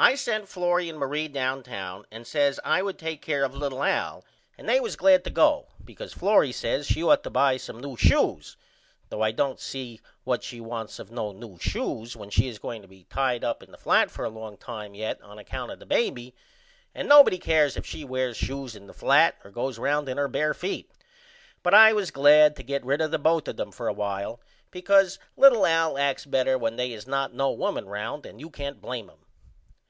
[0.00, 4.24] I sent Florrie and Marie downtown and says I would take care of little Al
[4.56, 7.80] and they was glad to go because Florrie says she should ought to buy some
[7.80, 8.56] new shoes
[9.08, 12.80] though I don't see what she wants of no new shoes when she is going
[12.82, 15.80] to be tied up in the flat for a long time yet on account of
[15.80, 16.32] the baby
[16.94, 20.28] and nobody cares if she wears shoes in the flat or goes round in her
[20.28, 20.88] bear feet.
[21.64, 24.38] But I was glad to get rid of the both of them for a while
[24.70, 28.80] because little Al acts better when they is not no women round and you can't
[28.80, 29.18] blame him.